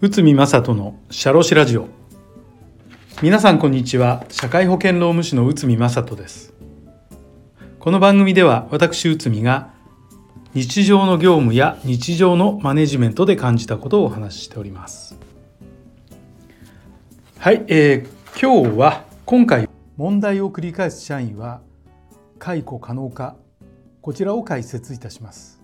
[0.00, 1.88] 宇見正人のシャロラジオ。
[3.20, 4.24] 皆さんこんにちは。
[4.28, 6.54] 社会保険労務士の宇見正人です。
[7.80, 9.70] この番組では私宇見が
[10.54, 15.18] 日常の業務や日常のマネジメントで感じたことをお話ししております。
[17.38, 21.60] はい、えー、今日は今回問題を繰り返す社員は
[22.38, 23.34] 解雇可能か
[24.02, 25.62] こちらを解説いたします。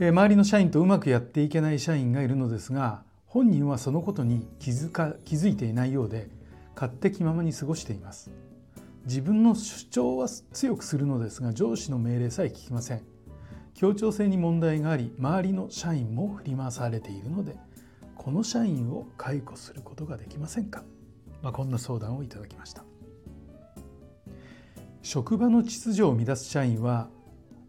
[0.00, 6.28] 周りの社員とうまくやっていけない社員がいるのですが本人はそのことに気づか気づいていないようで
[6.74, 8.32] 勝手気ままに過ごしています。
[9.04, 13.02] 自分の主張は強くするのですが上司の命令さえ聞きません。
[13.74, 17.56] 協調性に問題があり周りの社員も振り回されているので
[18.16, 20.82] この社員を解雇することができませんか、
[21.42, 22.82] まあ、こんな相談をいただきました。
[25.06, 27.08] 職場の秩序を乱す社員は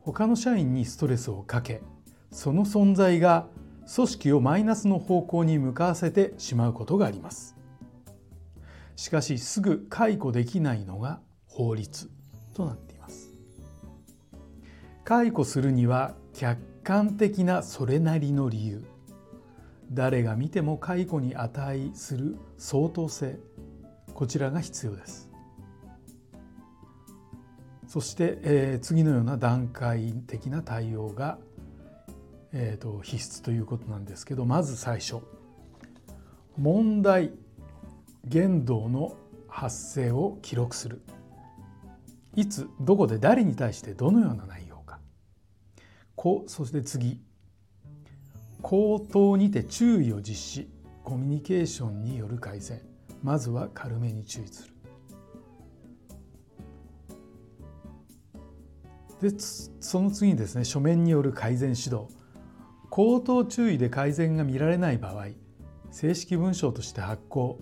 [0.00, 1.82] 他の社員にストレスをかけ
[2.30, 3.46] その存在が
[3.94, 7.54] 組織をマイナスの方向に向かわせてしまうことがあります。
[8.96, 12.10] しかしすぐ解雇できないのが法律
[12.54, 13.34] となっています。
[15.04, 18.82] 解雇するには客観的なそれなりの理由。
[19.92, 23.38] 誰が見ても解雇に値する相当性。
[24.14, 25.35] こちらが必要です。
[27.86, 31.38] そして、えー、次のような段階的な対応が
[32.58, 35.16] えーと、必須ということなんですけどまず最初
[36.56, 37.32] 問題
[38.24, 39.14] 言動の
[39.46, 41.02] 発生を記録する。
[42.34, 44.98] いつどこで誰に対してどのような内容か。
[46.14, 47.20] こそして次
[48.62, 50.70] 口頭にて注意を実施。
[51.04, 52.80] コミュニケーションによる改善。
[53.22, 54.75] まずは軽めに注意する。
[59.20, 59.30] で
[59.80, 62.06] その次にですね書面による改善指導。
[62.90, 65.26] 口頭注意で改善が見られない場合
[65.90, 67.58] 正式文書として発行、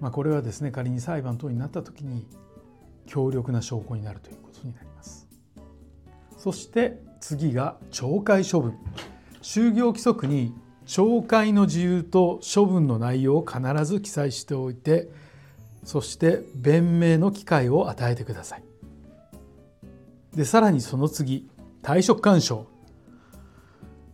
[0.00, 2.26] まあ、これはですね仮に裁判等になった時に
[3.06, 5.28] 強力な証拠になるということになります。
[6.36, 8.74] そして次が懲戒処分。
[9.42, 10.54] 就業規則に
[10.86, 15.10] 懲戒の自由と処分の内容を必ず記載しておいて
[15.84, 18.67] そして弁明の機会を与えてください。
[20.38, 21.50] でさらにその次
[21.82, 22.68] 退職勧奨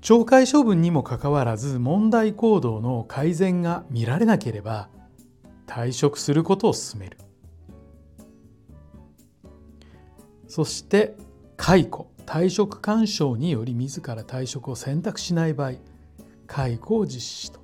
[0.01, 4.89] 懲戒処分にもかかわらず問題行動の改善が見られなければ
[5.67, 7.19] 退職することを勧める。
[10.49, 11.15] そして
[11.59, 12.11] 解雇。
[12.25, 15.73] 退職勧奨により自ら退職を選択しない場合
[16.47, 17.61] 解雇を実施と。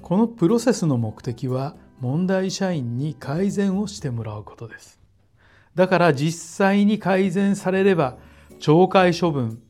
[0.00, 5.03] このプロセスの目的は問題社員に改善をしてもらうことです。
[5.74, 8.16] だから実際に改善されれば
[8.60, 9.60] 懲戒処分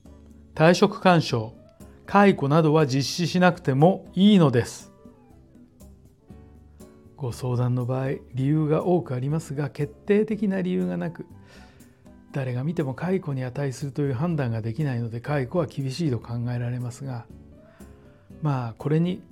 [0.55, 1.55] 退職勧奨
[2.07, 4.93] 解雇などは実施しなくてもいいのです。
[7.17, 11.25] ご相談の場合理由が多くありますが決定的な理由がなく
[12.33, 17.25] 誰が見ても解雇に値するという判断ができないので解雇は厳しいと考えられますが
[18.43, 19.23] まあこれに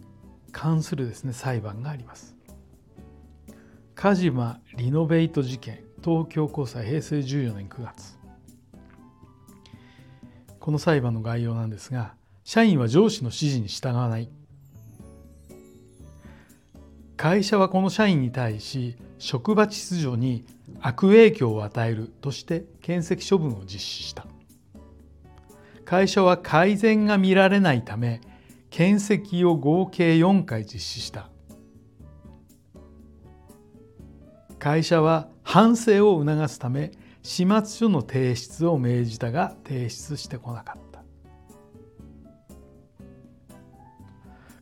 [0.52, 2.34] 関するですね裁判があります。
[3.94, 5.91] 鹿島リノベイト事件。
[6.04, 8.18] 東京高裁平成14年9月。
[10.58, 14.28] この裁判の概要なんですが社員は上司の指示に従わない。
[17.16, 20.44] 会社はこの社員に対し職場秩序に
[20.80, 24.26] 悪影響を与えるとして検責処分を実施した。
[25.84, 28.20] 会社は改善が見られないため
[28.70, 31.28] 検責を合計4回実施した。
[34.58, 36.92] 会社は反省を促すため
[37.22, 41.02] 始末書の提出を命じたが提出してこなかった。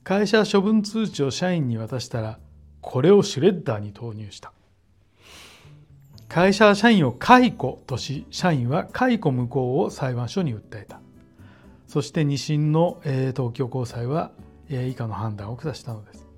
[0.03, 2.39] 会社処分通知を社員に渡したら
[2.81, 4.53] これをシュレッダーに投入した。
[6.29, 11.01] 会社は社員を解雇とし社員は解雇無効を裁判所に訴えた。
[11.87, 14.31] そして2審の東京高裁は
[14.69, 16.30] 以下の判断を下したのです。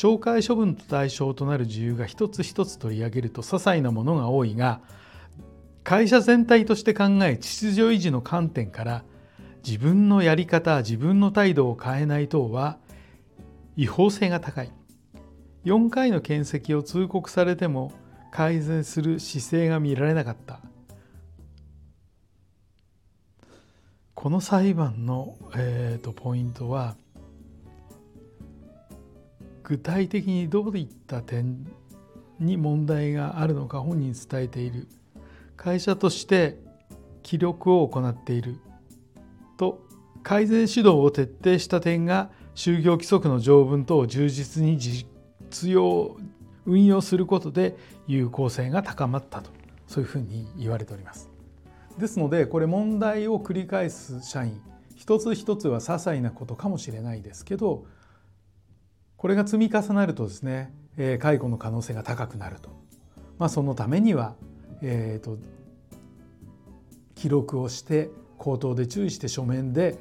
[0.00, 4.80] 懲戒処分と対象となる自由が一つ一つ取り上げると些細なものが多いが
[5.84, 9.04] 会社全体として考え秩序維持の観点から
[9.62, 12.78] 自分のやり方自分の態度を変えない等は
[13.76, 14.72] 違法性が高い。
[15.66, 17.92] 4回の検責を通告されても
[18.30, 20.60] 改善する姿勢が見られなかった。
[24.14, 26.96] この裁判の、えーと、ポイントは
[29.70, 31.64] 具体的にどういった点
[32.40, 34.88] に問題があるのか本人伝えている
[35.56, 36.58] 会社として
[37.22, 38.58] 記録を行っている
[39.56, 39.80] と
[40.24, 45.06] 改善指導を徹底した点が就業規則の条文等を充実に実
[45.70, 46.16] 用
[46.66, 47.76] 運用することで
[48.08, 49.52] 有効性が高まったと
[49.86, 51.30] そういうふうに言われております。
[51.96, 54.60] ですのでこれ問題を繰り返す社員
[54.96, 57.84] 一つ一つは些細なことかもしれないですけど
[59.20, 62.70] これが積み重なるとですねえ解雇の可能性が高くなると、
[63.38, 64.34] まあ、そのためには、
[64.80, 65.36] えーと、
[67.14, 68.08] 記録をして
[68.38, 69.98] 口頭で注意して書面で、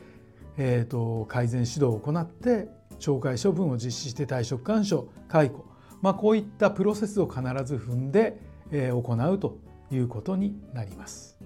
[0.57, 2.69] えーと、改善指導を行って
[3.01, 5.65] 懲戒処分を実施して退職勧奨解雇、
[6.01, 8.39] まあ、こういったプロセスを必ず踏んで、
[8.71, 9.57] えー、行うと
[9.91, 11.37] いうことになります。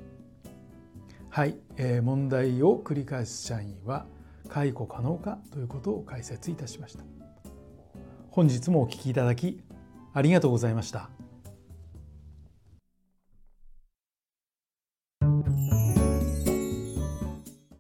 [1.31, 4.05] はい、えー、問題を繰り返す社員は
[4.47, 7.32] 解雇可能かということを解説いたしました。
[8.35, 9.62] 本日もお聞きいただき
[10.12, 11.12] ありがとうございました。